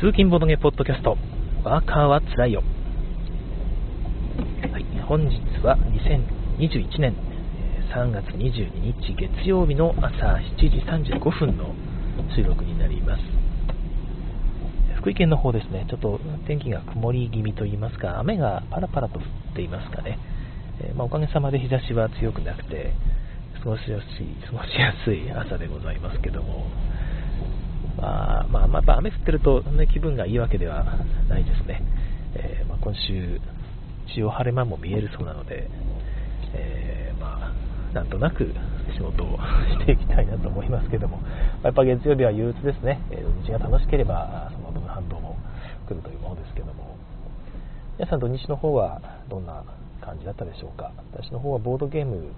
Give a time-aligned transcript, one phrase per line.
[0.00, 1.18] 通勤ボドゲポッドキャスト、
[1.64, 2.62] ワーカーはつらいよ。
[4.72, 7.16] はい、本日は2021年
[7.92, 10.78] 3月22日月曜日の朝7時
[11.16, 11.74] 35分の
[12.36, 13.22] 収録になります。
[14.98, 19.24] 福井県の方ですね、ちょっと天気が曇り気味といいますか、雨がパラパラと降っ
[19.56, 20.18] ていますかね。
[20.82, 22.92] えー、まあ、おかげさまで日差しは強くなくて、
[23.62, 26.66] 過ごしやすい、過ごしやすい朝でございますけども、
[28.00, 30.84] まあ、まあ、まあ、雨降ってると、ね、気分がいいわけでは
[31.28, 31.82] ないですね。
[32.34, 33.40] えー、まあ、今週、
[34.08, 35.68] 一応晴れ間も見えるそうなので、
[36.54, 38.54] えー、まあ、なんとなく
[38.94, 39.38] 仕事を
[39.78, 41.20] していきたいなと思いますけども、
[41.62, 43.00] やっぱ月曜日は憂鬱ですね。
[43.10, 45.36] 土日が楽しければ、その分反動も
[45.86, 46.96] 来るというものですけども、
[47.98, 49.62] 皆さん土日の方はどんな
[50.10, 50.92] 感じだったでしょうか。
[51.12, 52.32] 私の方はボードゲーム、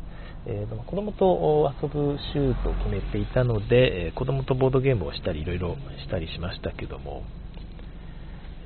[0.46, 7.22] えー、子供と遊ぶ週と決めていたので、えー、子供とボードゲームをしたり、いろいろしたりしましたけども、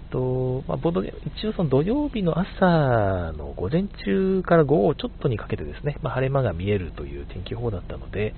[0.04, 8.34] えっとまあ、ボードゲーム一応その土曜日の朝の午前中から午後ちょっとにかけてですね、まあ、晴れ間が見えるという天気予報だったので、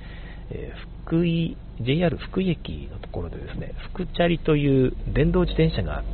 [0.50, 6.05] えー、福井、JR 福井駅のところでですね、福チャリという電動自転車があっ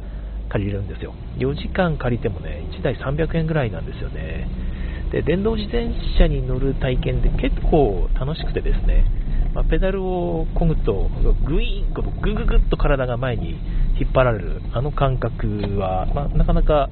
[0.48, 1.14] 借りれるんですよ。
[1.38, 4.48] 4時間借りてもね、1台300円ぐらいなんですよね。
[5.10, 9.04] で、電動自転車に乗る体験で結構楽しくてですね、
[9.54, 11.08] まあ、ペダルを漕ぐと、
[11.46, 13.50] グイーン、このグググッと体が前に
[14.00, 16.90] 引っ張られる、あの感覚は、まあ、なかなか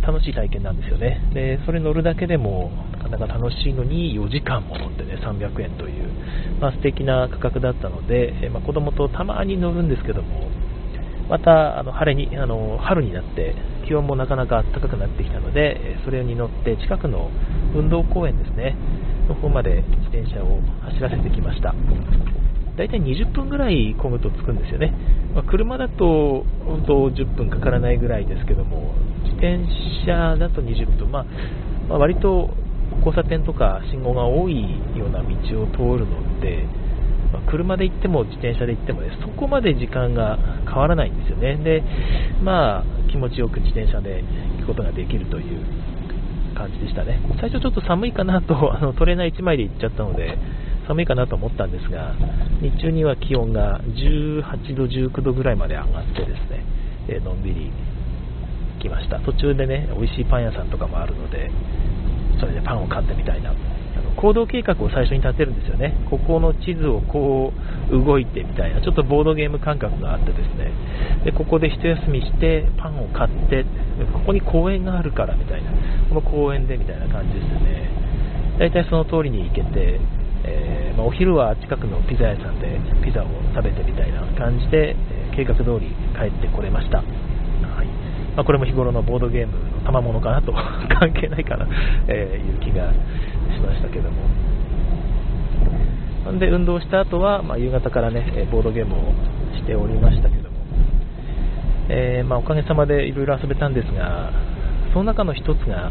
[0.00, 1.20] 楽しい体験なんですよね。
[1.34, 6.08] で、それ乗るだけでも、なかなか楽しいのに4時間も乗ってね、300円という、
[6.60, 10.48] まあ、素敵な価格だったので、まあ、子供とたまに乗るんですけども、
[11.28, 13.54] またあの晴れにあの春になって
[13.86, 17.30] 気温もなかなか暖かくなってきたのでそれに乗って近くの
[17.74, 18.76] 運動公園ですね
[19.28, 21.74] の方まで自転車を走らせてきました。
[22.78, 24.94] だいたい20分ぐらい混むと着くんですよね、
[25.34, 26.46] まあ、車だと
[26.86, 28.94] と10分かからないぐらいですけども
[29.24, 29.66] 自転
[30.06, 31.24] 車だと20分、まあ、
[31.88, 32.50] まあ、割と
[33.04, 34.62] 交差点とか信号が多い
[34.96, 35.28] ような道
[35.62, 36.66] を通るので
[37.32, 41.56] まあ、車で行っても自転車で行ってもね、そこまで時間が変わらないんですよね。
[41.56, 41.82] で、
[42.42, 44.22] まあ、気持ちよく自転車で
[44.58, 45.60] 行くことができるという
[46.54, 47.20] 感じでしたね。
[47.40, 50.36] 最初ちょっと寒いかなと、 あのトレーナー1枚で行っちゃったので、
[50.86, 52.14] 寒いかなと思ったんですが、
[52.62, 56.64] 日中には気温が18度、19度ぐらいまで上がってですね、
[57.08, 57.70] えのんびり
[58.80, 59.18] 来ました。
[59.20, 61.50] 途中でね、美味しいパン屋さんとかもあるので、
[62.40, 63.52] それでパンを買ってみたいな
[64.20, 65.94] 行動計画を最初に立てるんですよね。
[66.10, 67.52] ここの地図をこ
[67.90, 70.72] う動いてみたいな、ちょっとボードゲーム感覚があってですね、
[71.24, 73.64] でここで一休みしてパンを買って、
[74.12, 75.70] ここに公園があるからみたいな、
[76.08, 77.90] この公園でみたいな感じですね。
[78.58, 80.00] 大体その通りに行けて、
[80.44, 86.98] えー、まあ、お昼は近くのピザ屋さんでピザを食べてみたいな感じで、え計画通り帰ってこれました。
[86.98, 87.86] はい
[88.38, 90.52] ま、これも日頃のボードゲームの賜物かなと
[90.98, 91.66] 関係ないかな、
[92.06, 92.92] えー、いう気が
[93.58, 94.22] しましたけども。
[96.38, 98.98] で、運動した後は、まあ、夕方からね、ボードゲームを
[99.56, 100.56] しておりましたけども、
[101.88, 104.30] えー、まあ、おかげさまでいろいろ遊べたんですが、
[104.92, 105.90] その中の一つが、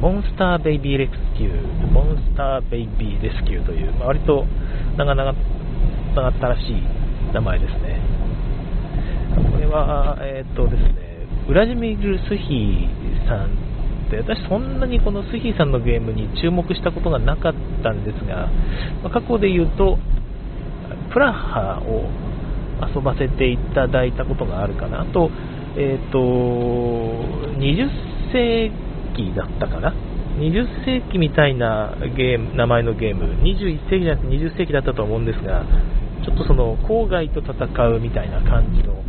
[0.00, 4.44] モンスターベイビーレスキュー、モンスターベイビーレスキューという、まあ、割と
[4.96, 5.34] 長々
[6.14, 6.82] 長ったらしい
[7.32, 8.00] 名前ですね。
[9.52, 12.88] これは、えー、っとですね、ウラジミル・スヒ
[13.28, 13.75] さん
[14.06, 18.48] って私そんなにこのスヒーさんのゲームに注目したことがなかったんですが、
[19.02, 19.98] まあ、過去で言うと
[21.12, 22.08] プラハを
[22.94, 25.00] 遊ばせていただいたことがあるかな。
[25.00, 25.30] あと,、
[25.76, 26.18] えーと、
[27.58, 27.88] 20
[28.32, 28.70] 世
[29.16, 29.94] 紀だったかな。
[30.38, 33.24] 20世紀みたいなゲーム名前のゲーム。
[33.42, 35.64] 21世紀じゃなくて20世紀だったと思うんですが
[36.22, 39.02] ちょっとその郊外と戦うみたいな感じの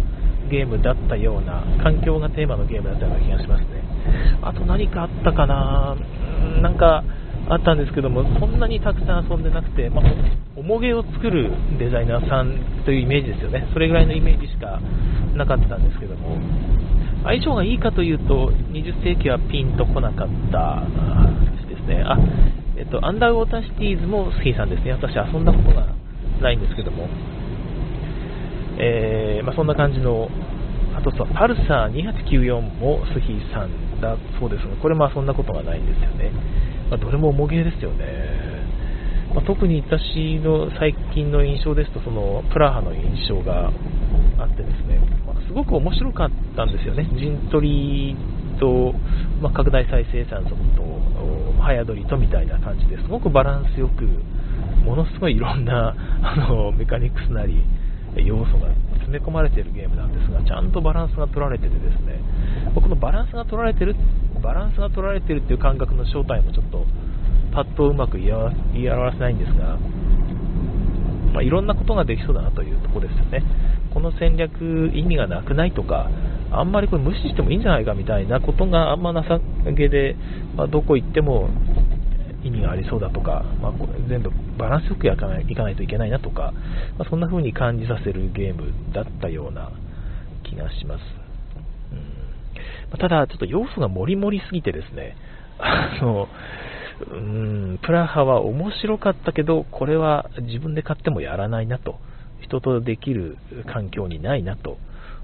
[0.50, 3.87] ゲームだったような環境がテーマのゲームだったような気がしますね。
[4.42, 5.96] あと何かあったかな、
[6.62, 7.04] なんか
[7.50, 10.06] あったんですけども、そんなにたくさん遊んでなくて、まあ、
[10.56, 14.80] 重げを作るデザイナーさんというイメージですよね、それぐらいのイメージしか
[15.36, 16.38] なかったんですけども、
[17.24, 20.84] 相性がいいかというと、20世紀はピンとこなかった
[21.68, 22.04] ですね。
[22.06, 22.18] あ
[22.78, 24.92] えっと、アンダーウォーターシティーズも好きさんですね。
[24.92, 25.88] 私遊んだことが
[26.42, 27.08] ないんですけども、
[28.78, 30.30] えー、まあ、そんな感じの
[30.96, 36.32] あとさ、パルサー2894もスヒーさんだそうですが、これまあそんなことがないんですよね。
[36.90, 38.06] まあ、どれも重げですよね。
[39.34, 43.72] まあ、特に私の最近の印象ですと、そのプラハの印象が
[44.40, 47.08] あってですね、まあ、すごく面白かったんですよね。
[47.18, 48.16] 陣取り
[48.60, 48.94] と、
[49.42, 50.84] ま、拡大再生産速と、
[51.62, 54.06] 早撮りとみたいな感じですごくバランスよく、
[54.86, 57.62] ものすごいいろんなあのメカニクスなり
[58.24, 58.70] 要素が
[59.08, 62.20] 詰め込まれているゲームなんですが、ちゃんとバランスが取られててですね、
[62.74, 63.96] このバランスが取られてる、
[64.42, 66.86] バランスが取られてるっていう感覚の正体もちょっと
[67.54, 68.32] パッとうまく言い
[68.90, 69.78] 表せないんですが、
[71.34, 73.44] まあ、いろんなことができそうだなというところですよね。
[73.94, 76.10] この戦略意味がなくないとか、
[76.52, 79.40] あんまりこれ無視してもいいんじゃないかみたいなことがあんまなさ
[79.72, 80.16] げで、
[80.56, 81.50] まあ、どこ行っても
[82.48, 86.54] 意味がありそうだとか、まあ、これ全部バランスよくやかないいかないといけないなとか、
[86.98, 89.72] まあ、そんな風に感じさせるゲームだったような
[90.44, 91.02] 気がします。
[91.92, 92.18] うん
[92.92, 95.16] ま、ただ、ちょっと要素がもりもりすぎてですね、
[95.60, 96.28] あの、
[97.12, 102.00] うん、プラハは面白かったけど、これは自分で買ってもやらないなと、
[102.42, 104.78] 人とできる環境にないなと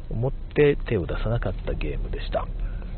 [0.10, 2.46] 思って手を出さなかったゲームでした。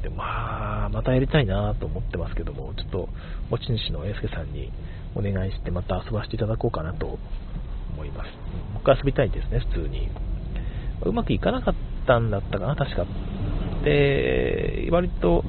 [0.10, 3.10] まあ、またやりたいなと思ってますけども、ちょっと
[3.50, 4.72] 持ち主の英介さんに
[5.16, 7.18] お願いしてまた遊ばせていただこうかなと
[7.94, 8.28] 思います。
[8.74, 10.10] もう一回遊びたいですね、普通に。
[11.04, 11.76] うまくいかなかっ
[12.08, 13.06] たんだったかな、確か。
[13.84, 15.44] で、割と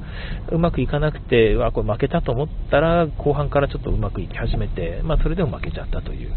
[0.51, 6.31] うまくいかなくて、わ、これ負けたと思ったら、後半からちょっとうまくいき始めて、まあ、それでも負けちゃったという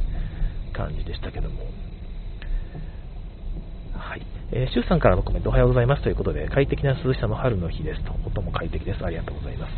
[0.73, 1.61] 感じでしたけども。
[3.93, 4.23] はい。
[4.53, 8.13] えー、シュウさんからのコメントおはようございますということで、快適な涼しさの春の日ですと。
[8.27, 9.05] 音も快適です。
[9.05, 9.73] ありがとうございます。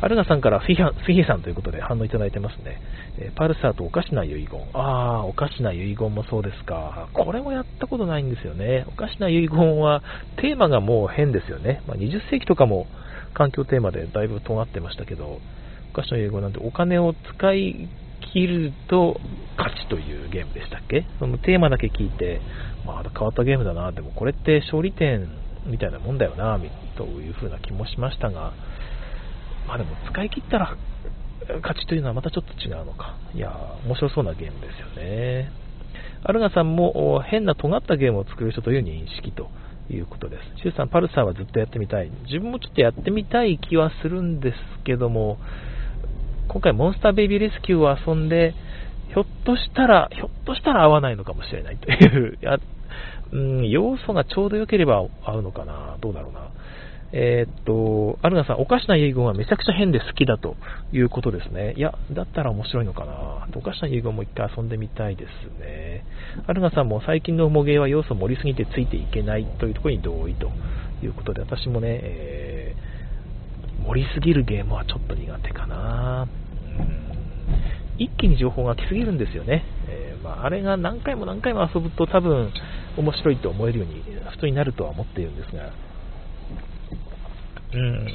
[0.00, 2.80] アルガさんからフィヒさんということで反応いただいてますね。
[3.18, 4.48] えー、パルサーとおかしな遺言。
[4.74, 7.08] ああ、おかしな遺言もそうですか。
[7.14, 8.84] これもやったことないんですよね。
[8.86, 10.04] おかしな遺言は
[10.36, 11.82] テーマがもう変ですよね。
[11.88, 12.86] まあ、20世紀とかも
[13.34, 15.40] 環境テーマでだいぶ尖ってましたけど、
[15.90, 17.88] おかしな遺言なんてお金を使い
[18.32, 19.20] 切ると
[19.56, 21.06] 勝ちというゲームでしたっけ？
[21.18, 22.40] そのテーマだけ聞いて、
[22.84, 25.28] まあ、変わったゲームだな、でもこれって勝利点
[25.66, 26.58] みたいなもんだよな、
[26.96, 28.52] という風な気もしましたが、
[29.66, 30.76] まあでも使い切ったら
[31.62, 33.16] 勝ちというのはまたちょっと違うのか。
[33.34, 33.50] いや
[33.84, 35.50] 面白そうなゲームですよね。
[36.24, 39.48] アルガさんも変な尖ったゲームを作る人という認識と
[39.88, 40.62] いうことです。
[40.62, 42.10] シュウさん、パルサーはずっとやってみたい。
[42.24, 45.38] 自分もちょっとやってみたい気はするんですけども、
[46.56, 48.54] 今回モンスターベイビーレスキューを遊んで、
[49.12, 52.56] ひょっとしたら、ひょっとしたら合わないのかもしれないという、 や
[53.30, 56.48] うん、要素がちょうど良ければ合うのかな、どうだろうな。
[57.12, 60.56] えー、っと、アルナさん、おかしな遺言はめちゃくちゃ変で好きだと
[60.94, 61.74] いうことですね。
[61.76, 63.46] いや、だったら面白いのかな。
[63.54, 66.06] おかしな遺言も一回遊んでみたいですね。
[66.46, 70.50] アルナさんも最近の模芸は要素盛りすぎてついていけないというところに同意と
[71.02, 76.26] いうことで、私もね、えー、盛りすぎるゲームはちょっと苦手かな。
[77.98, 79.64] 一気に情報が来すぎるんですよね。
[79.88, 82.52] えー、まあ、あれが何回も何回も遊ぶと多分
[82.96, 85.72] 面白いと思えるように普通になるとは思っているんですが、
[87.72, 88.06] うん、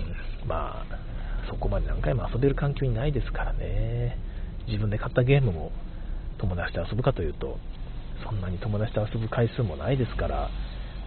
[0.48, 1.02] まあ、
[1.50, 4.18] そこまで何回も遊べる環境にないですからね。
[4.68, 5.72] 自分で買ったゲームも
[6.38, 7.58] 友達と遊ぶかというと、
[8.24, 10.50] そんなに友達と遊ぶ回数もないですから、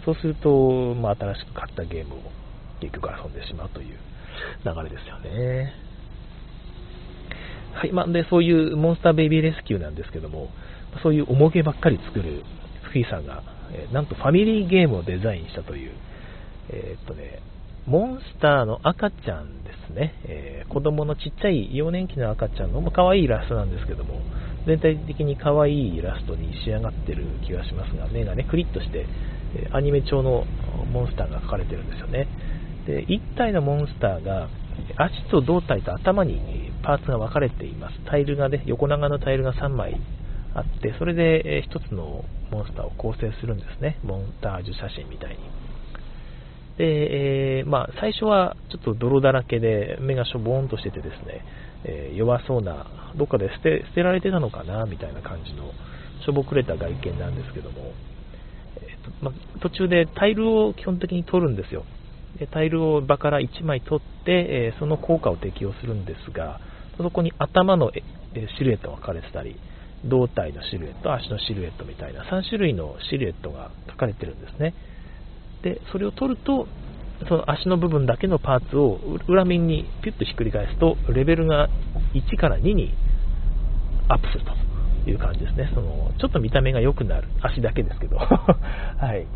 [0.04, 2.18] そうすると、まあ、新しく買ったゲームを
[2.80, 3.96] 結局遊んでしまうという
[4.64, 5.83] 流れですよね。
[7.74, 10.48] はい、まあ、で、そういうモンスターベイビーレスキューなんですけども、
[11.02, 12.44] そういう重げばっかり作る
[12.92, 13.42] フィーさんが、
[13.72, 15.92] えなんとファミリーゲームをデザインしたという、
[16.70, 17.40] えー、っとね、
[17.86, 24.20] モンスターの赤ちゃんですね、えー、子供のちっちゃい幼年期の赤ちゃんの、まあ、可愛いイラストなんですけども、
[24.66, 29.06] 全体的に可愛いイラストに仕上がってる気がしますが、目がね、クリッとして、
[29.56, 30.44] えアニメ調の
[30.92, 32.28] モンスターが描かれてるんですよね。
[32.86, 34.48] で、1体のモンスターが、
[34.96, 37.98] 足と胴体と頭にパーツが分かれています。
[38.06, 40.00] タイルがね、横長のタイルが3枚
[40.54, 43.98] あって、それで1つのモンスターを構成するんですね。
[44.02, 45.36] モンタージュ写真みたいに。
[46.78, 51.44] で、えー、まあ、最初はちょっと泥だらけで目がしょぼーんとしててですね、
[51.84, 55.70] えー、弱そうな、どっかで捨て捨てられてたのかなみたいな感じの
[56.24, 57.92] しょぼくれた外見なんですけども、
[58.80, 61.84] えーとまあ、途中でタイルを基本的に取るんですよ。
[62.52, 66.60] タイルを場から1枚取って、え、その効果を適用するんですが、
[66.96, 67.90] そこに頭の
[68.58, 69.56] シルエットが書かれてたり、
[70.04, 74.74] 胴体のシルエット、足のシルエットみたいな3種類のシルエットが書かれてるんですね。
[75.62, 76.66] で、それを取ると、
[77.28, 78.98] その足の部分だけのパーツを
[79.28, 81.68] 裏面にピュッとひっくり返すと、レベルが
[82.14, 82.92] 1から2に
[84.08, 85.70] アップするという感じですね。
[85.74, 87.28] そのちょっと見た目が良くなる。
[87.40, 88.16] 足だけですけど。
[88.18, 88.26] は
[89.16, 89.26] い。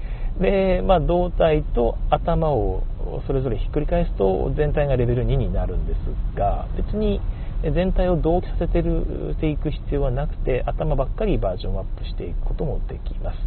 [0.40, 2.84] で、まあ、胴体と頭を
[3.26, 7.20] それぞれひっくり返すと全体がレベル2になるんですが、別に
[7.62, 13.38] 全体を同期させてるていく必要はなくて、頭ばっかりバージョンアップしていくこともできます。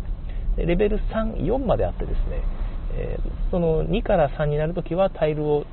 [0.57, 2.41] レベル3、4まであってですね、
[2.97, 3.17] え、
[3.51, 5.65] その2から3になるときはタイルを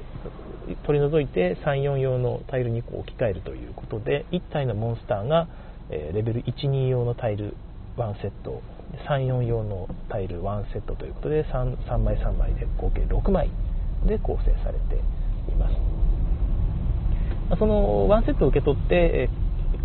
[0.84, 5.48] 取り除いて34用のタイル2個置き換えるということで1体のモンスターが、
[5.90, 7.56] レベル12用のタイル
[7.96, 8.62] 1セット
[9.08, 13.50] 34用のタイル1セットということで 3, 3枚3枚で合計6枚
[14.06, 14.96] で構成されて
[15.50, 15.74] います。
[17.58, 19.30] その1セットを受け取って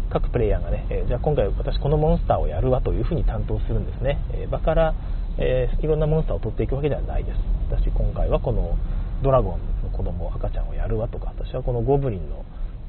[0.09, 4.93] 各プレイヤーがね、えじゃあ今回私このモンスターをやるわというふうに担当するんですね、え場から、
[5.39, 7.39] えいろんなモンスターを取っていくわけではないです。
[7.71, 8.77] 私今回はこの
[9.23, 12.45] ドラゴンの子供赤ちゃんをやるわとか私はこのゴブリンの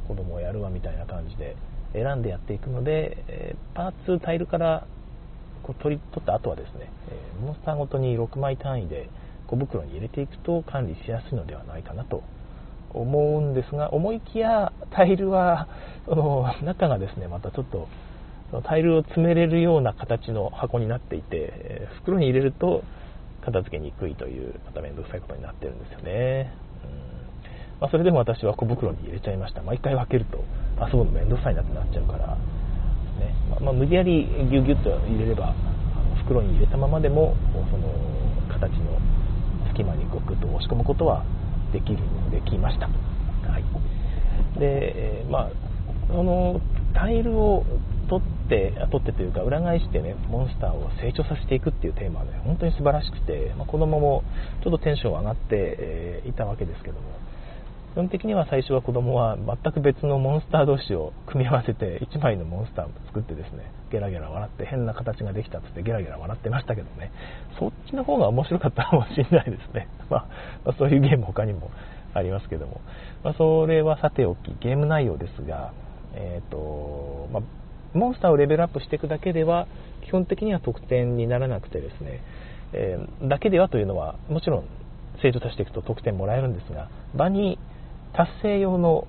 [0.09, 1.56] 子供をやるわみたいな感じで
[1.94, 4.87] 選んでやっていくので、えパーツタイルから
[5.64, 9.09] こう取り取った後はですね、えモンスターごとに6枚単位で
[9.47, 12.23] 小袋に入れていくと管理しやすいのではないかなと
[12.92, 15.68] 思うんですが思いきやタイルは
[16.06, 17.88] その中がですねまたちょっと
[18.62, 22.85] タイルを詰めれるような形の箱になっていて袋に入れると
[23.44, 26.52] 片付けにくいというまた面倒くさいことになってるんですよね、
[26.85, 27.80] うん。
[27.80, 29.62] まあ、それでも私は小袋に入れちゃいました。
[29.62, 30.42] 毎回分けると
[30.80, 32.38] 遊ぶの面倒くさいなってなっちゃうから
[33.18, 33.35] ね。
[33.61, 35.54] まあ、無理やりギュギュッと入れれば
[36.25, 37.37] 袋に入れたままでも
[37.71, 37.88] その
[38.49, 38.99] 形の
[39.68, 41.25] 隙間にグッと押し込むことは
[41.73, 41.99] できる
[42.30, 45.50] できました、はい、で、まあ
[46.09, 46.61] その
[46.94, 47.64] タイルを
[48.09, 54.23] 取って取ってというか裏返してねモンスターを成長させていくっていうテーマはね本当に素晴らしくて、まあ、子供も
[54.62, 57.24] ちょっとテンション上がって、いたわけですけども。
[57.95, 67.13] 基本的には最初は子供は全く別のモンスター同士を組み合わせて1枚のモンスターを作ってですねゲラゲラ笑って変な形ができたっつってゲラゲラ笑ってましたけどね。
[67.61, 70.27] そっちの方が面白かったかもしれないですね、 ま
[70.65, 71.71] あ、そういうゲーム他にも
[72.15, 72.81] ありますけども、
[73.23, 75.71] まあ、それはさておきゲーム内容ですが、
[76.15, 77.43] えーとまあ、
[77.97, 79.69] モンスターをレベルアップしていくだけでは
[80.03, 82.23] 基本的には得点にならなくてですね、
[82.73, 84.65] えー、だけではというのはもちろん
[85.23, 87.61] 成長させていくと得点もらえるんですが場に
[88.16, 89.06] 達成用の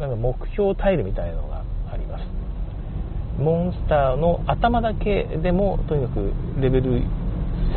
[0.00, 2.24] なんか目標タイルみたいなのがあります。
[3.38, 7.02] モンスターの頭だけでもとにかくレベル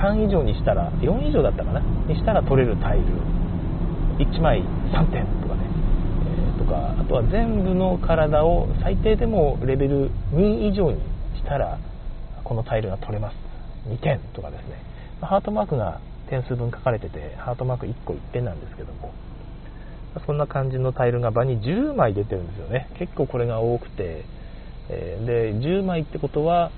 [0.02, 1.82] 3以上にしたら4以上だったかな？
[2.08, 3.06] にしたら取れるタイル。
[4.20, 4.62] 1枚
[4.94, 5.66] 3点とかね、
[6.28, 11.00] えー、とかあとは全部の体を最低でもレベル2以上に
[11.38, 11.80] したら
[12.44, 13.36] このタイルが取れます。
[13.88, 14.76] 2点とかですね。
[15.22, 16.02] ハートマークが
[16.32, 19.14] 点数分書かれててハートマーク1個1点なんですけども。
[20.26, 22.90] そんな感じのタイルが場に10枚出てるんですよね。
[23.00, 24.26] 結構これが多くて、
[24.90, 26.72] え、で10枚ってことは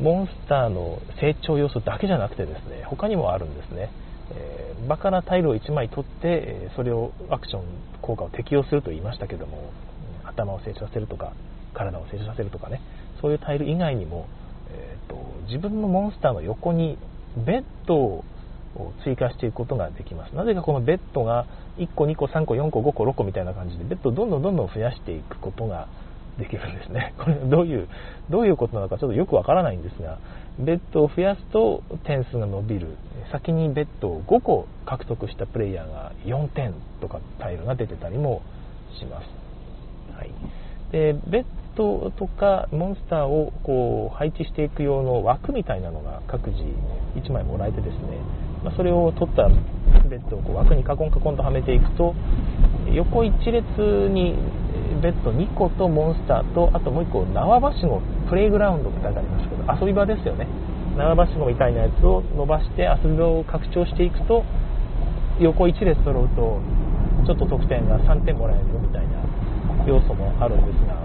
[0.00, 3.90] モンスターの成長要素だけじゃなくてですね他にもあるんですね、
[4.30, 7.64] えー、場からタイルを1枚取ってそれをアクション
[8.00, 9.72] 効果を適用すると言いましたけども
[10.24, 11.32] 頭を成長させるとか
[11.74, 12.80] 体を成長させるとかね。
[13.20, 14.28] そういうタイル以外にも、
[14.70, 16.98] えーと自分のモンスターの横に
[17.44, 18.24] ベッドを
[19.04, 20.34] 追加していくことができます。
[20.34, 21.46] なぜかこのベッドが
[21.78, 25.88] 1個2個3個4個5個6個みたいな感じでベッドをどんどんどんどん増やしていくことが
[26.38, 27.14] できるんですね。
[27.18, 27.88] これどういう
[28.30, 30.18] どういうことなのかちょっとよくわからないんですが
[30.58, 32.96] ベッドを増やすと点数が伸びる。
[33.30, 38.42] 先にベッドを5個獲得したプレイヤーが4点とかタイルが出てたりも
[38.98, 40.30] します、はい、
[40.92, 41.44] でベッ
[41.76, 46.62] ドとかモンスターをこう配置していく用の枠みたいなのが各自
[47.16, 48.18] 1枚もらえてですね
[48.64, 49.48] まあ、それを取った
[50.08, 52.14] ベッドをこう枠にカコンカコンとはめていくと
[52.92, 53.64] 横一列
[54.08, 54.34] に
[55.02, 60.46] ベッド2個とモンスターとあともう1個縄ばしごプレイグラウンドって書いてありますけど遊び場ですよね。
[60.96, 64.42] 縄ばしごみたいなやつを伸ばして遊び場を拡張していくと
[65.38, 66.60] 横1列揃うと
[67.26, 69.22] ちょっと得点が3点もらえるよみたいな
[69.86, 70.98] 要素もあるんですが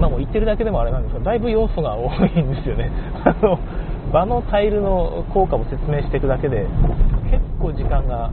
[0.00, 2.90] まあもう言ってるだけでもあれなんですがだいぶ要素が多いんですよね。
[3.24, 3.58] あの
[4.14, 6.68] 場のタイルの効果を説明していくだけで
[7.32, 8.30] 結構時間が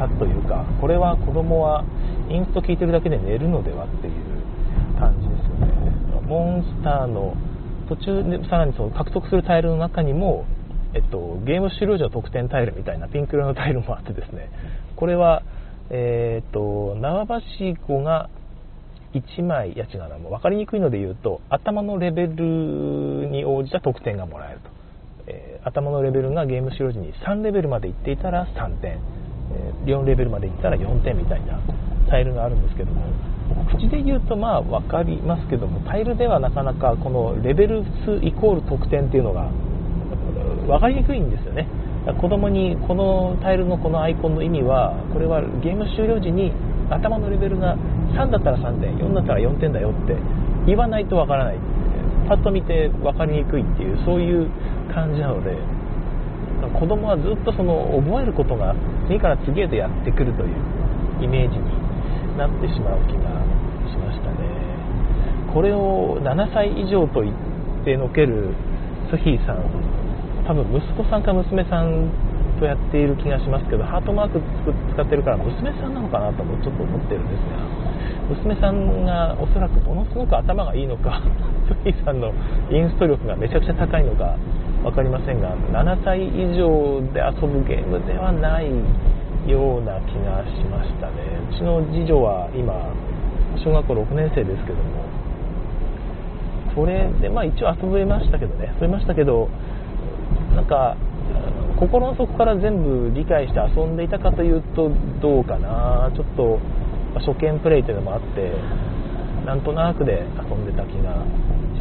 [0.00, 1.84] 経つというかこれは子供は
[2.30, 4.14] インスト聞いてるだけで寝るのではっていう
[4.98, 6.22] 感じですよね。
[6.26, 7.36] モンスターの
[7.88, 10.46] 途中でさらにその獲得するタイルの中にも、
[10.94, 14.50] えっと、ゲーム終了時の得点タイルみたいなピンク色のタイルもあってですね。
[14.96, 15.42] これは、
[15.90, 18.28] えー、っと縄ばしごが
[19.14, 24.67] 1枚や違うなも分かりにくいので言うと頭のレベルに応じた得点がもらえると、
[25.68, 28.92] 頭のレベルがゲーム終了時に3レベルまでいっていたら3点、
[29.52, 31.60] え、4レベルまでいったら4点みたいな
[32.08, 33.02] タイルがあるんですけども
[33.70, 39.50] 口で言うとまあ分かりますけどもタイルではなかなかこのレベル数イコール得点っていうのが
[40.66, 41.66] 分かりにくいんですよね。
[42.22, 46.52] 子供にこのタイルのこのアイコンの意味はこれはゲーム終了時に
[46.88, 47.76] 頭のレベルが
[48.14, 50.16] 3だったら3点4だったら4点だよって
[50.66, 51.56] 言わないと分からない。
[52.28, 54.50] パッと見て分かりにくいっていうそういう
[54.94, 55.56] 感じなので
[56.78, 58.74] 子供はずっとその覚えることが
[59.06, 61.64] 次から次へとやってくるというイメージに
[62.36, 63.30] なってしまう気が
[63.90, 64.48] しましたね。
[65.52, 68.54] これを7歳以上と言ってのける
[69.10, 69.64] スヒーさん
[70.46, 72.10] 多分息子さんか娘さん
[72.58, 74.40] とやっている気がしますけどハートマーク
[74.92, 77.88] 使ってるから娘さんなのかなともちょっと思ってるんですが
[78.28, 81.22] 娘さんがおそらくものすごく頭がいいのか
[81.68, 82.32] スヒーさんの
[82.70, 84.36] インスト力がめちゃくちゃ高いのか
[84.82, 88.70] 分かりませんが7歳以上で遊ぶゲームではない
[89.46, 91.14] ような気がしましたね。
[91.50, 92.72] うちの次女は今
[93.64, 95.08] 小学校6年生ですけども。
[96.74, 98.72] それでまあ一応遊べましたけどね。
[98.80, 99.48] 遊べましたけど
[100.54, 100.96] なんか
[101.76, 106.10] 心の底から全部理解して遊んでいたかというとどうかな。
[106.14, 106.58] ちょっと
[107.18, 108.52] 初見プレイというのもあって
[109.44, 111.24] なんとなくで遊んでた気が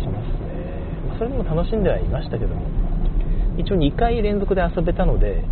[0.02, 1.18] しますね。
[1.18, 2.87] それでも楽しんではいましたけども。
[3.58, 5.44] 一応2回連続で遊べたので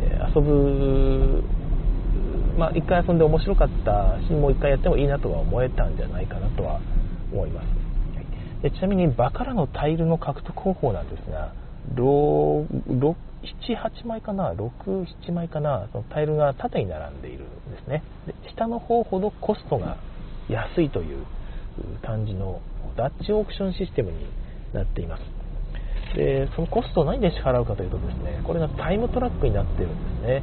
[0.00, 1.42] え遊ぶ
[2.56, 6.80] まあ、1回遊んで面白かったしもう1回やってもいいなとは思えたんじゃないかなとは
[7.32, 7.66] 思います。
[8.62, 11.52] でちなみにバカラのタイルの獲得方法なんですが
[11.94, 15.88] 78枚かな？67枚かな？
[15.92, 18.02] そのタイルが縦に並んでいるんですね。
[18.26, 19.98] で下の方ほどコストが
[20.48, 21.26] 安いという
[22.02, 22.62] 感じの
[22.96, 24.26] ダッチオークションシステムに
[24.72, 25.33] なっています。
[26.14, 30.42] でそのコストを何で支払うかというとですねこれがタイムトラックになっているんですね。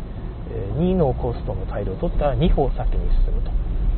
[0.78, 3.52] 2のコストのタイルを取ったら2歩先に進むと。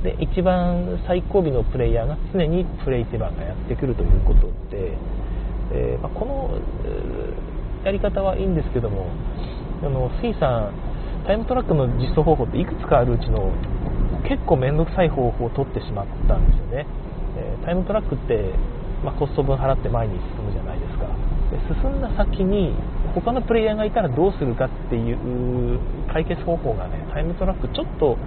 [0.03, 4.91] で一番最後尾のプレイヤーが常にプレイ手番がやってくるということで、
[5.71, 6.59] えー、まあ、この
[7.85, 9.07] やり方はいいんですけども
[9.81, 10.73] あのスイさん
[11.25, 13.47] タイムトラックの実装方法っていくつかあるうちの
[14.27, 16.85] 結構面倒くさい方法を取ってしまったんですよね、
[17.37, 18.51] えー、タイムトラックって、
[19.03, 21.07] まあ、コスト分払って前に進むじゃないですか。
[21.67, 22.75] 進んだ先に
[23.15, 25.79] 他のプレイヤーがいたらどうするかっていう
[26.11, 28.17] 解決方法がねタイムトラックちょっと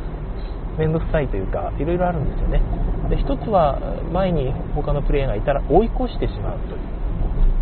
[0.79, 2.63] 面倒くさいというかいろいろあるんですよね。
[3.09, 3.81] で一つは
[4.13, 6.79] 前に他のプレイヤーがいたら追い越してしまうとい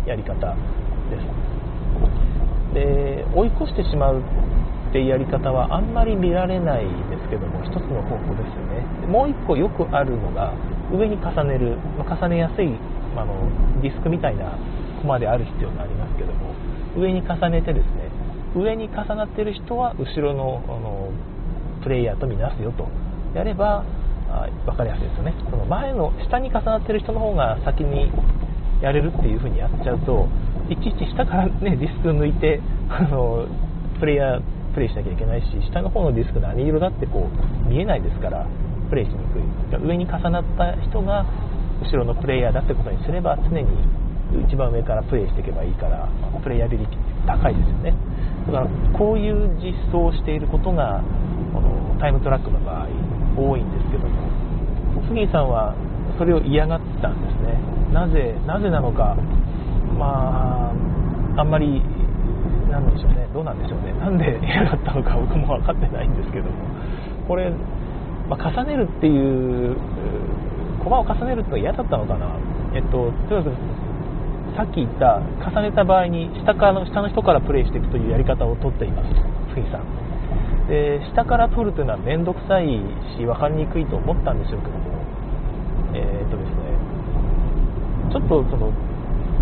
[0.05, 2.73] うやり方です。
[2.73, 4.19] で追い越してしまう
[4.89, 9.07] っていうやり方はあんまり見られないですけども一つの方法ですよね。
[9.07, 10.53] もう一個よくあるのが
[10.91, 12.67] 上に重ねる、ま、重ねやすい、
[13.15, 13.33] まあの
[13.81, 14.57] ディスクみたいな
[15.05, 16.55] コマである必要がありますけども
[16.97, 18.09] 上に重ねてですね
[18.57, 21.11] 上に重なっている人は後ろのあの
[21.83, 22.89] プレイヤーとみなすよと
[23.37, 23.85] やれば
[24.31, 25.35] あ分かりやすいですよね。
[25.51, 28.09] その前の下に重なっている人の方が先に
[28.81, 30.27] やれるっていう風にやっちゃうと
[30.69, 33.45] いちいち下から、ね、 ディスク抜いてあの
[33.99, 34.41] プレイヤー
[34.73, 37.27] プレイしなきゃいけないし下の方のディスク何色だってこ
[37.67, 38.47] う見えないですから
[38.89, 39.85] プレイしにくい。
[39.85, 41.25] 上に重なった人が
[41.83, 43.67] 後ろのプレイヤーだってことにすれば常に
[44.41, 46.09] 一番上からプレイしていけばいいから
[46.43, 47.93] プレイヤビリティって高いですよね。
[48.47, 48.67] だから
[48.97, 51.01] こういう実装をしていることが
[51.53, 52.87] このタイムトラックの場合
[53.37, 54.15] 多いんですけども
[55.07, 55.75] 杉さんは
[56.17, 57.57] それを嫌がってたんですね。
[57.93, 59.15] なぜなぜなのか
[59.95, 60.71] ま
[61.37, 61.81] あ、あんまり、
[62.69, 66.51] なんでしょうね、どうなんでしょうね、なんで嫌だったのか僕も分かってないんですけども、
[67.27, 67.49] これ、
[68.27, 69.75] まあ、重ねるっていう、
[70.83, 72.27] 駒を重ねるってのは嫌だったのかな、
[72.75, 73.55] えっと、とにかく
[74.55, 79.11] さっき言った重ねた場合に下からの下の人からプレイしていくというやり方をとっています
[79.53, 80.05] 杉さん。
[80.67, 82.65] で下から取るというのは面倒くさい
[83.19, 84.95] し分かりにくいと思ったんでしょうけども。
[85.93, 86.55] えー、っとですね。
[88.11, 88.71] ちょっとその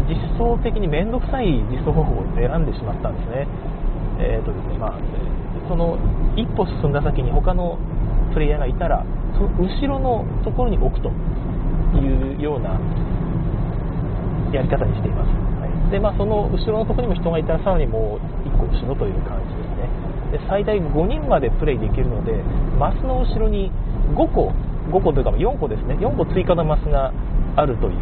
[0.10, 3.48] 実装的に面倒くさい実装方法を選んでしまったんですね。
[4.20, 4.78] えーとですね。
[4.78, 5.00] まあ、
[5.70, 5.98] その
[6.36, 7.78] 一歩進んだ先に他の
[8.34, 9.06] プレイヤーがいたら、
[9.38, 11.10] その後ろのところに置くと
[12.02, 12.80] いうような
[14.54, 15.30] やり方にしています。
[15.60, 19.90] はい、で、まあ、その後ろのところにも人がいたら、さらにもう1個後ろという感じですね。
[20.34, 22.34] で最大5人までプレイできるので、
[22.78, 23.72] マスの後ろに
[24.16, 24.54] 5個、
[24.90, 27.14] 5個というか4個ですね、4個追加のマスが
[27.56, 27.98] あるという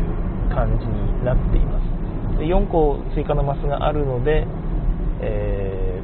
[0.54, 1.92] 感じになっています。
[2.40, 4.48] で4個追加のマスがあるので、
[5.22, 6.02] え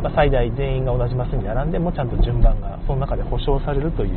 [0.00, 4.10] ー、まあ、最大全員が同じマスに並んでもちゃんと順番がその中で保証されるという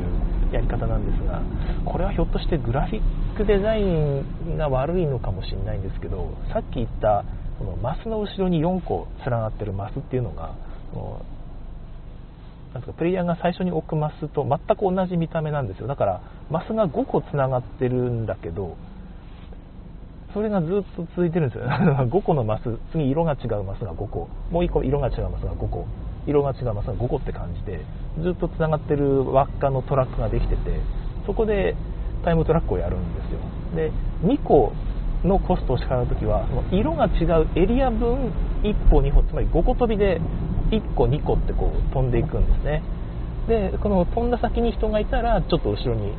[0.52, 1.42] やり方なんですが
[1.86, 7.26] これはひょっとしてグラフィックデザインが悪いのかもしれないんですけどさっき言った
[7.60, 10.56] このマスの後ろに4個連なってるマスっていうのが
[12.74, 15.88] なんかプレイヤーが最初に置くマスと全く同じ見た目なんですよ。
[15.88, 18.78] だからマスが5個つながってるんだけど
[20.34, 21.66] それがずっと続いてるんですよ。
[22.06, 25.88] 5個のマス次色が違うマスが5個もう1個色が違うマスが5個。
[26.28, 27.86] 色が違うマスが5個って感じで
[28.22, 30.80] ずっとつながってる輪っかのトラックができてて
[31.26, 31.76] そこで
[32.24, 33.40] タイムトラックをやるんですよ。
[33.76, 33.92] で
[34.24, 34.74] 2個
[35.24, 38.32] のコストを支払う時はその色が違うエリア分
[38.63, 40.22] 1歩2歩つまり5個飛びで
[40.70, 42.84] 1個2個ってこう飛んでいくんですね。
[43.48, 46.13] でこの飛んだ先に人がいたらちょっと後ろに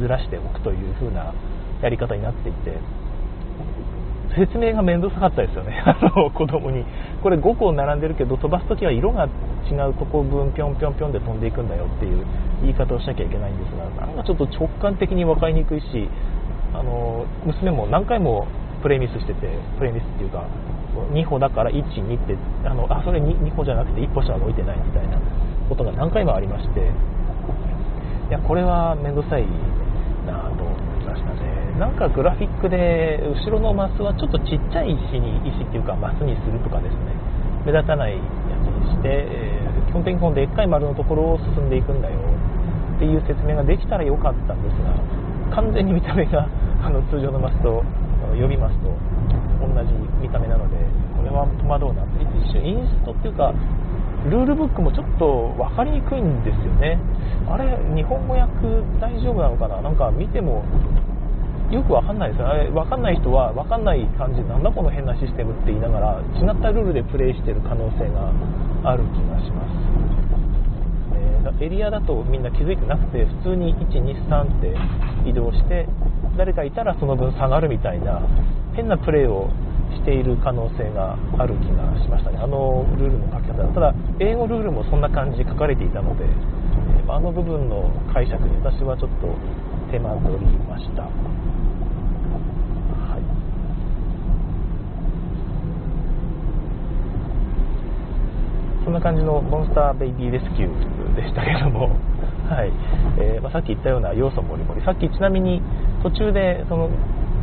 [0.00, 1.34] ずらしておくという風な
[1.82, 2.78] やり方になっていて
[4.36, 5.82] 説明が面倒くさかったですよね。
[5.84, 6.84] あの子供に。
[7.22, 9.28] これ5個並んでるけど飛ばす時は色が
[9.70, 12.24] 違うとこ分ぴょんぴょんぴょんで飛んでいくんだよっていう
[12.62, 16.08] 言い方をしなきゃいけないんですがなんかちょっと直感的に分かりにくいし
[16.72, 18.46] あの娘も何回も
[18.82, 20.44] プレミスしててプレミスっていうか
[21.12, 25.18] 2歩だから12ってあのあそれ 2, 2歩じゃなくて1歩しか置いてないみたいな
[25.68, 26.80] ことが何回もありまして。
[28.30, 29.44] いやこれは面倒くさい
[30.24, 30.62] なと
[31.10, 31.74] ましたね。
[31.78, 37.18] なんかグラフィックで後ろのマスはちょっとちっちゃい石に石っていうかマスにするとかですね。
[37.66, 38.20] 目立たないや
[38.62, 42.16] つにして、えー、基本的にこのでっかい丸のところを進んでいくんだよ。
[42.96, 44.92] っていう説明ができたらよかったんですが
[45.56, 46.46] 完全に見た目が
[46.84, 47.82] あの通常のマスと
[48.38, 48.92] 呼びますと
[49.60, 50.76] 同じ見た目なので
[51.16, 52.02] これは戸惑うな。
[52.02, 53.54] って一瞬インストっていうか
[54.28, 56.98] ルールブックもちょっと分かりにくいんですよね。
[57.48, 58.52] あれ日本語訳
[59.00, 59.80] 大丈夫なのかな？
[59.80, 60.62] なんか見ても
[61.70, 62.48] よく分かんないですよ。
[62.48, 68.32] あれ分かんない人は分かんない感じなんだこの変なシステムって言いながら違ったルールでプレイしてる可能性が
[68.90, 69.70] ある気がします、
[71.60, 74.74] えエリアだとみんな気づいてなくて普通に123って
[75.28, 75.86] 移動して
[76.36, 78.20] 誰かいたらその分下がるみたいな
[78.74, 79.50] 変なプレーを
[79.94, 82.38] している可能性がある気がしましたね。
[82.38, 83.62] あのルールの書き方。
[83.74, 86.24] ただ英語ルールもそんな感じで書かれていたので
[87.08, 89.26] あの部分の解釈に私はちょっと
[89.90, 91.08] 手間取りました、は
[93.18, 93.22] い、
[98.84, 101.90] そんな感じのモンスターベイビーレスキューでしたけども。
[102.50, 102.72] はい。
[103.18, 105.62] えーまあ、さっき言ったような要素もりもりさっきちなみに
[106.02, 106.88] 途中でその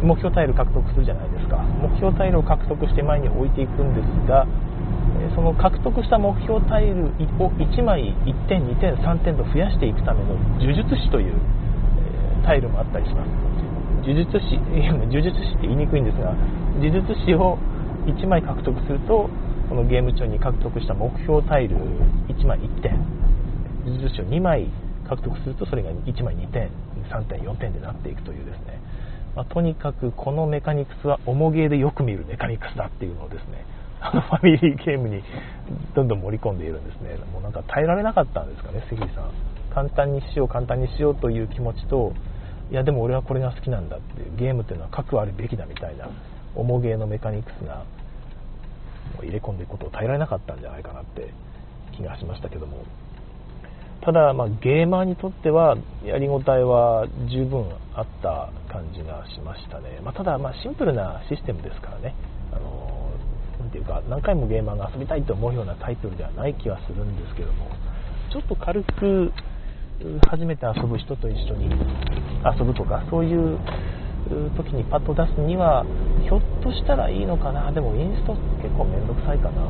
[0.04, 1.64] 目標タイル獲得するじゃないですか。
[1.82, 4.46] 目標タイルを獲得して前に置いていくんですが
[5.36, 7.06] その獲得した目標タイル
[7.40, 11.34] を1枚1点2点3点と増やしていくための呪術師という
[12.48, 13.30] タイルもあったりします。
[14.08, 16.34] 呪術師いや 呪術師って言いにくいんですが
[16.80, 17.58] 呪術師を
[18.06, 19.30] 1枚獲得すると
[19.68, 21.76] このゲーム中に獲得した目標タイル
[22.30, 22.96] 1枚1点。
[23.86, 24.68] 呪術師を2枚
[25.10, 26.70] 獲得するとそれが1枚2点
[27.12, 28.80] 3点4点でなっていくというですね。
[29.36, 33.66] まあ、とにかくこのメカニクスは重ゲーでよく見るメカニクスだっていうのをですね
[34.00, 35.22] あのファミリーゲームに
[35.94, 37.18] どんどん盛り込んでいるんですね。
[37.34, 39.32] もうなんか耐えられなかったんですかね関さん。
[39.74, 42.14] 簡単にしよう簡単にしようという気持ちと
[42.70, 46.10] いやでも俺はこれが好きなんだっていうゲームっていうのは核あるべきだみたいな
[46.56, 47.86] 重ゲーのメカニクスが
[49.22, 51.34] 入れ込んでいくことを耐えられなかったんじゃないかなって
[51.96, 52.84] 気がしましたけども。
[54.02, 55.76] ただ、ま、ゲーマーにとっては
[56.06, 62.16] やりごたえは十分あった感じがしましたね、まあ、ただ、まシンプルなシステムですからね。
[62.52, 63.12] あの
[63.60, 67.70] なていうか何回もゲーマーが遊びたいと思うようなタイトルではない気はするんですけども。
[68.32, 69.32] ちょっと軽く
[70.30, 71.70] 初めて遊ぶ人と一緒に
[72.46, 73.60] 遊ぶとかそういう
[74.56, 75.86] 時にパッと出すには
[76.24, 77.72] ひょっとしたらいいのかな。
[77.72, 79.62] でもインスト結構面倒くさいかな。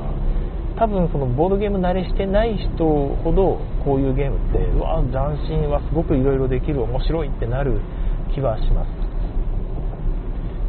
[0.78, 5.14] 多分そのボードゲーム慣れしてない人ほどこういうゲームってうわ斬
[5.48, 7.82] 新はすごくいろいろできる面白いってなる
[8.34, 8.90] 気はします。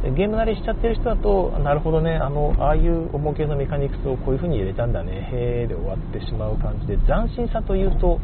[0.03, 8.21] ゲーム慣れしちゃってる人だとなるほどねあのああいう重系のメカニクスをこういう風に入れたんだねへえで終わってしまう感じで斬新さというと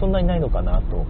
[0.00, 1.06] そんなにないのかなと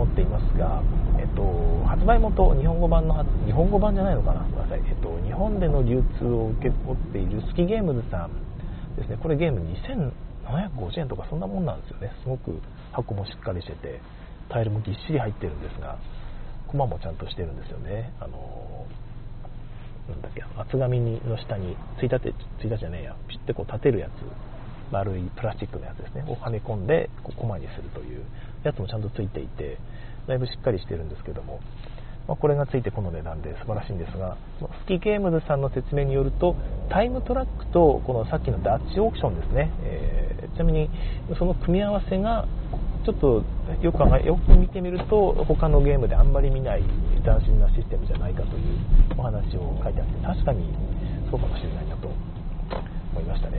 [0.00, 0.82] 思っていますが、
[1.18, 8.30] えっと、発売元日本語版の日本語版じゃないのかなごめんなさい、えっと、日本での流通を受け負っているスキゲームズさん
[8.96, 9.18] ですね。
[9.20, 12.12] これゲーム2750円とかそんなもんなんですよね。
[12.22, 12.60] すごく
[12.92, 14.00] 箱もしっかりしてて
[14.48, 15.98] タイルもぎっしり入ってるんですが
[16.68, 18.12] コマもちゃんとしてるんですよね。
[18.20, 18.86] あの
[20.10, 24.10] なんだっけ厚紙の下についたてついたじゃねえやピッてこう立てるやつ
[24.92, 28.24] 丸いプラスチックのやつですねをはめ込んでこうコマにするという
[28.64, 29.78] やつもちゃんとついていて
[30.26, 31.60] だいぶしっかりしてるんですけども
[32.30, 34.36] まあ、これがついてこの値段で素晴らしいんですが、
[34.84, 36.54] スキーゲームズさんの説明によると、
[36.88, 40.90] タイムトラックとこのさっきのダッチオークションですね、えー、ちなみに
[41.36, 42.46] その組み合わせが、
[43.04, 43.42] ちょっと
[43.82, 46.82] よく考えよく見てみると、他のゲームであんまり見ない
[47.24, 48.78] 斬新なシステムじゃないかという
[49.18, 50.72] お話を書いてあって、確かに
[51.30, 53.58] そうかもしれないなと思いましたね。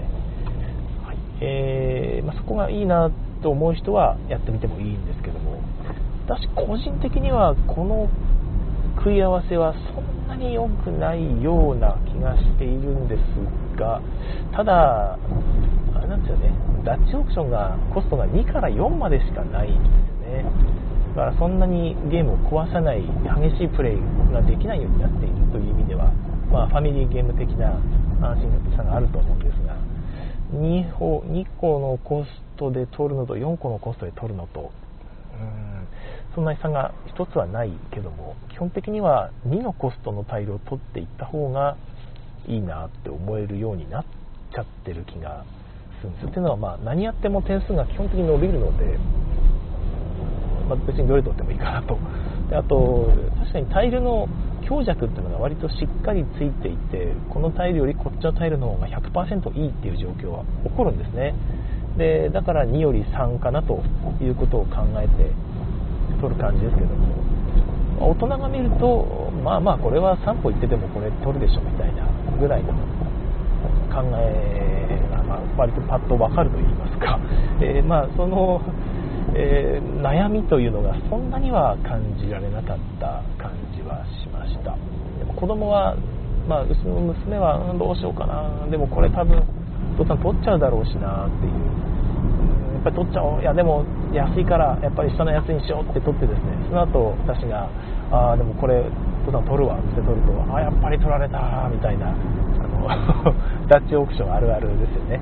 [1.04, 3.10] はいえーまあ、そこがいいな
[3.42, 5.62] と思う人はやってみてもいいんですけども、
[6.28, 8.10] 私個人的にはこの
[8.98, 13.20] 食い合わせはそんなに良くないような気がしているんです
[13.80, 14.02] が
[14.56, 15.18] ただ
[16.12, 16.52] なんですよね。
[16.84, 19.90] ダッチオークションがコストが2から4までしかないんで
[20.28, 20.46] すよね。
[21.16, 24.00] だからそんなにゲームを壊さない激しいプレイ
[24.32, 26.12] ができないようになっているという意味では、
[26.52, 27.72] まあ、ファミリーゲーム的な
[28.22, 29.76] 安心さがあると思うんですが
[30.54, 34.72] 2, 歩2個のコストで取るのと4個のコストで取るのと
[35.34, 35.88] うん
[36.34, 41.76] そんなに差が1つはないけども基本的には2のコストのタイルを取っていった方が
[42.48, 44.06] いいなって思えるようになっ
[44.54, 45.44] ちゃってる気が
[46.02, 48.98] するんですっていうのは、まあ、何やっても点数が基本的に伸びるので、
[50.68, 51.98] まあ、別にどれとってもいいかなと。
[52.50, 53.08] であと
[53.40, 54.28] 確かにタイルの
[54.68, 61.34] 強弱っていうのが割としっかりついていてこのタイルよりこっちのタイルの方が100%いいっていう状況は起こるんですね。
[61.98, 63.84] でだから2より3かなと
[64.22, 65.32] いうことを考えて
[66.20, 67.22] 取る感じですけども。
[68.02, 72.08] 大人が見るとまあまあこれは3歩行っててもこれ取るでしょみたいな
[72.40, 72.74] ぐらいの
[73.94, 74.91] 考え、
[75.62, 77.20] 割とパッと分かると言いますか、
[77.62, 78.62] えー、まあその、
[79.38, 84.76] えー、悩みというのがそんなには感じられなかった感じはしました。
[85.20, 85.96] でも子供は、
[86.48, 88.68] まあ、うちの娘は、うん、どうしようかな。
[88.70, 89.38] でもこれ多分
[90.00, 91.54] お父さん取っちゃうだろうしなっていう。
[92.74, 93.42] やっぱり取っちゃおう。
[93.42, 96.58] いやでも安いからやっぱり下のやつにしようって取ってですね。
[96.70, 97.70] その後私が
[98.10, 98.82] ああでもこれ
[99.26, 102.88] 父さん取るわって取るとああやっぱり取られたみたいなあの
[103.70, 105.22] ダッチオークションあるあるですよね、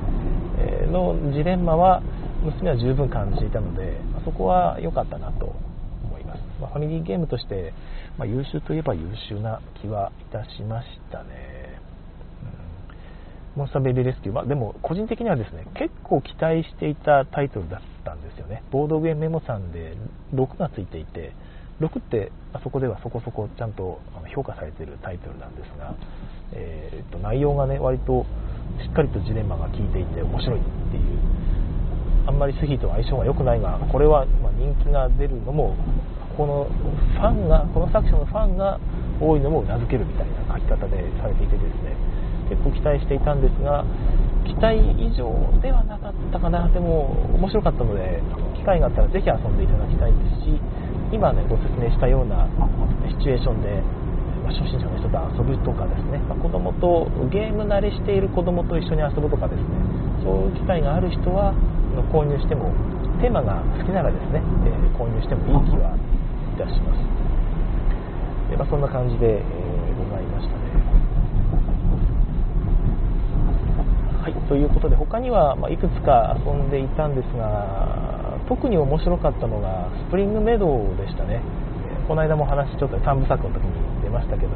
[0.90, 2.02] のジレンマは
[2.44, 5.56] 娘は十分感じていたので、ま、そこは良かったなと
[6.04, 7.74] 思います、まあ、ファミリーゲームとして、
[8.18, 11.82] まあ、優秀といえば優秀な気はいたしましたね。
[13.56, 13.60] うん。
[13.60, 18.64] モンスターベイビーレスキュー、まあ、でも個人的にはですね結構期待していたタイトルだったんですよね。
[18.72, 19.96] ボードゲームメモさんで
[20.34, 21.34] 6がついていて
[21.80, 24.00] 6ってあそこではそこそこちゃんと
[24.34, 25.96] 評価されているタイトルなんですが、
[26.54, 28.26] えー、と内容がね割と
[28.84, 31.20] しっかりとジレンマが効いていて面白いっていう
[32.28, 34.26] あんまりスヒーと相性が良くないがこれは
[34.58, 35.76] 人気が出るのも
[36.38, 38.80] このファンがこの作者のファンが
[39.20, 41.96] 多いのもうなずけるみたいな書き方でされていてですね
[42.50, 43.84] 結構期待していたんですが
[44.46, 45.28] 期待以上
[45.62, 46.68] ではなかったかな。
[46.70, 48.22] でも面白かったので
[48.56, 50.62] 機会があったらぜひ遊んでいただきたいですし
[51.12, 52.48] 今ねご説明したような
[53.10, 53.82] シチュエーションで、
[54.46, 59.66] ま初心者の人と遊ぶとかですね、まあ、子供とゲーム慣れしている子供と一緒に遊ぶとかですね。
[60.24, 61.54] そういう機会がある人は
[62.12, 62.72] 購入しても
[63.22, 66.00] テーマが好きならですね、えー、購入してもいい気はい
[66.58, 67.02] たします。
[68.52, 70.60] で、まあ、そんな感じで、えー、ございましたね。
[74.22, 78.19] はい、ということで他には、まいくつか遊んでいたんですが
[78.50, 81.40] 特に面白かったのがスプリングメドウでしたね。
[82.08, 84.56] この間も話ちょっと3部作の時に出ましたけども。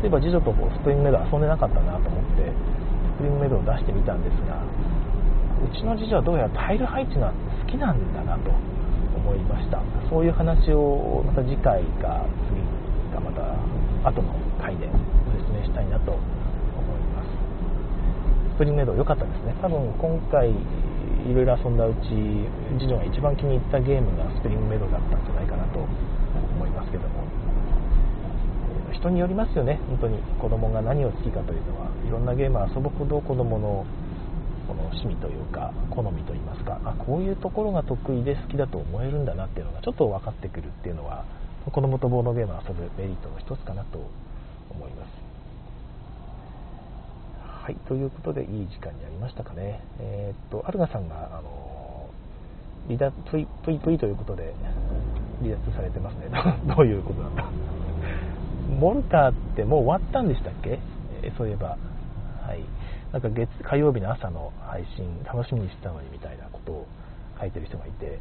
[0.00, 2.52] そういえば次女とスプリングメドウ遊んでなかったなと思って
[3.18, 4.62] スプリングメドウを出してみたんですが
[5.58, 7.34] うちの次女はどうやらタイル配置が
[7.66, 9.82] 好きなんだなと思いました。
[10.08, 12.62] そういう話をまた次回か次
[13.12, 13.42] かまた
[14.08, 16.22] 後の回でご説明したいなと思い
[17.12, 17.28] ます。
[18.54, 19.54] スプリングメイド良かったですね。
[19.60, 20.54] 多分今回
[21.28, 22.08] いろいろ遊んだうち
[22.80, 27.28] 次女が一番気に入ったゲームがスプリングメドだったんじゃないかなと思いますけども。
[28.92, 30.18] 人によりますよね本当に。
[30.40, 33.86] 子供が何を好きかというのはいろんなゲームを遊ぶほど子供の
[34.66, 36.80] この趣味というか好みといいますか。
[36.84, 41.24] あこういうところが得意で好きだと思えるんだなっていうのがちょっと分かってくるっていうのは
[41.70, 43.98] 子供とボードゲームを遊ぶメリットの一つかなと
[44.70, 45.27] 思います。
[47.68, 49.84] はい、ということでいい時間になりましたかね。
[50.00, 52.08] えー、っと、アルガさんが、あの
[52.86, 54.54] 離脱、プイプイプイということで
[55.42, 56.30] 離脱されてますね。
[56.64, 57.44] どういうことなんだ。
[58.80, 60.78] モルターってもう終わったんでしたっけ、
[61.20, 61.76] えー、そういえば。
[62.46, 62.64] はい。
[63.12, 66.86] なんか月、火曜日の朝の配信、楽しみにしてたのにみたいなことを
[67.38, 68.18] 書いてる人がいて、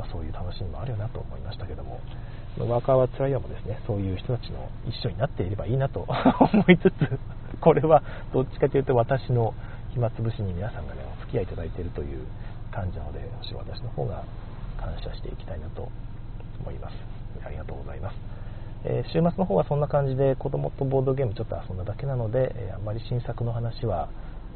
[0.00, 2.00] まあ、そういう楽しみもあるよなと思いましたけども、
[2.58, 6.06] ワーカーはつらいわもですね、そういう人たちの一緒になっていればいいなと
[6.52, 7.18] 思いつつ、
[7.60, 9.54] これはどっちかというと私の
[9.90, 12.26] 暇つぶしに皆さんがね、お付き合いいただいているという
[12.70, 14.24] 感じなので、むしろ私の方が
[14.78, 15.88] 感謝していきたいなと
[16.60, 16.96] 思います。
[17.44, 18.16] ありがとうございます。
[18.84, 24.08] えー、週末の方はそんな感じで子供とボードゲームちょっと遊んだだけなので、えー、あんまり新作の話は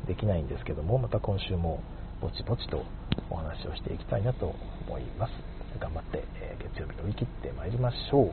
[0.06, 1.80] できないんですけども、また今週も
[2.20, 2.84] ぼちぼちと
[3.30, 4.54] お話をしていきたいなと
[4.88, 5.53] 思います。
[5.78, 8.30] 頑張って、え月曜日乗り切ってまいりましょう。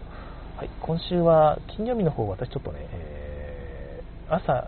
[0.57, 4.67] はい、今週は金曜日の方、私ちょっとね、えー、朝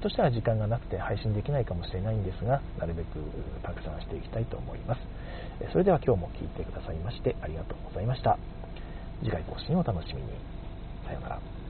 [0.00, 3.08] としては時間がなくて配信できないかもしれないんですが、なるべく
[3.62, 5.00] たくさんしていきたいと思います。
[5.72, 8.38] それでは今日も聴いてくださいましてありがとうございました。
[9.22, 10.28] 次回更新をお楽しみに。
[11.06, 11.61] さようなら。